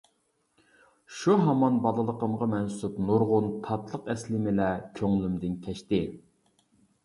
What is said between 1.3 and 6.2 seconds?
ھامان بالىلىقىمغا مەنسۇپ نۇرغۇن تاتلىق ئەسلىمىلەر كۆڭلۈمدىن كەچتى.